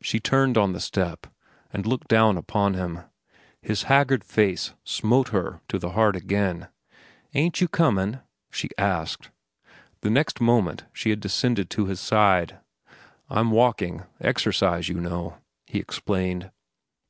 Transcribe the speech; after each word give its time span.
She 0.00 0.18
turned 0.18 0.56
on 0.56 0.72
the 0.72 0.80
step 0.80 1.26
and 1.74 1.84
looked 1.84 2.08
down 2.08 2.38
upon 2.38 2.72
him. 2.72 3.00
His 3.60 3.82
haggard 3.82 4.24
face 4.24 4.72
smote 4.82 5.28
her 5.28 5.60
to 5.68 5.78
the 5.78 5.90
heart 5.90 6.16
again. 6.16 6.68
"Ain't 7.34 7.60
you 7.60 7.68
comin'?" 7.68 8.20
she 8.50 8.70
asked 8.78 9.28
The 10.00 10.08
next 10.08 10.40
moment 10.40 10.86
she 10.94 11.10
had 11.10 11.20
descended 11.20 11.68
to 11.68 11.84
his 11.84 12.00
side. 12.00 12.60
"I'm 13.28 13.50
walking—exercise, 13.50 14.88
you 14.88 15.00
know," 15.00 15.36
he 15.66 15.78
explained. 15.80 16.50